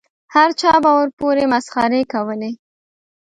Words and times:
هر 0.35 0.49
چا 0.61 0.71
به 0.83 0.91
ورپورې 0.97 1.45
مسخرې 1.53 2.01
کولې. 2.13 2.51